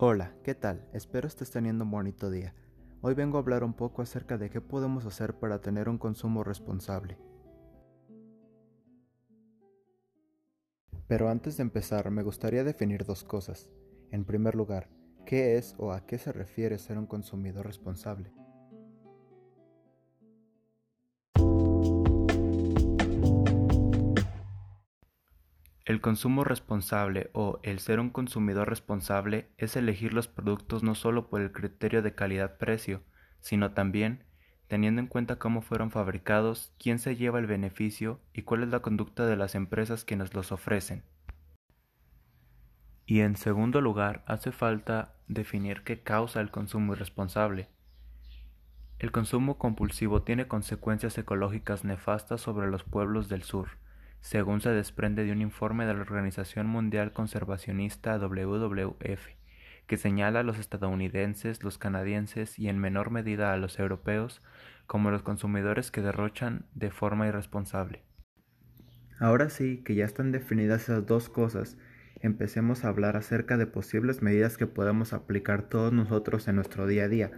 [0.00, 0.88] Hola, ¿qué tal?
[0.92, 2.54] Espero estés teniendo un bonito día.
[3.00, 6.44] Hoy vengo a hablar un poco acerca de qué podemos hacer para tener un consumo
[6.44, 7.18] responsable.
[11.08, 13.70] Pero antes de empezar, me gustaría definir dos cosas.
[14.12, 14.88] En primer lugar,
[15.26, 18.30] ¿qué es o a qué se refiere ser un consumidor responsable?
[25.88, 31.30] El consumo responsable o el ser un consumidor responsable es elegir los productos no solo
[31.30, 33.00] por el criterio de calidad-precio,
[33.40, 34.22] sino también
[34.66, 38.80] teniendo en cuenta cómo fueron fabricados, quién se lleva el beneficio y cuál es la
[38.80, 41.04] conducta de las empresas que nos los ofrecen.
[43.06, 47.70] Y en segundo lugar, hace falta definir qué causa el consumo irresponsable.
[48.98, 53.70] El consumo compulsivo tiene consecuencias ecológicas nefastas sobre los pueblos del sur,
[54.20, 59.28] según se desprende de un informe de la Organización Mundial Conservacionista WWF,
[59.86, 64.42] que señala a los estadounidenses, los canadienses y en menor medida a los europeos
[64.86, 68.02] como los consumidores que derrochan de forma irresponsable.
[69.18, 71.76] Ahora sí que ya están definidas esas dos cosas,
[72.20, 77.04] empecemos a hablar acerca de posibles medidas que podemos aplicar todos nosotros en nuestro día
[77.04, 77.30] a día,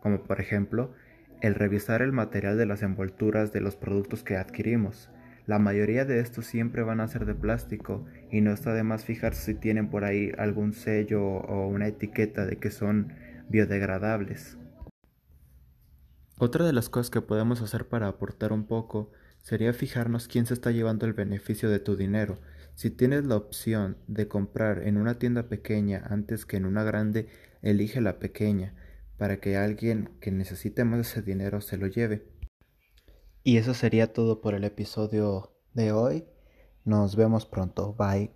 [0.00, 0.94] como por ejemplo
[1.40, 5.10] el revisar el material de las envolturas de los productos que adquirimos,
[5.46, 9.04] la mayoría de estos siempre van a ser de plástico y no está de más
[9.04, 13.12] fijarse si tienen por ahí algún sello o una etiqueta de que son
[13.48, 14.56] biodegradables.
[16.38, 19.10] Otra de las cosas que podemos hacer para aportar un poco
[19.42, 22.38] sería fijarnos quién se está llevando el beneficio de tu dinero.
[22.74, 27.28] Si tienes la opción de comprar en una tienda pequeña antes que en una grande,
[27.60, 28.74] elige la pequeña
[29.18, 32.24] para que alguien que necesite más ese dinero se lo lleve.
[33.44, 36.24] Y eso sería todo por el episodio de hoy.
[36.84, 37.94] Nos vemos pronto.
[37.94, 38.30] Bye.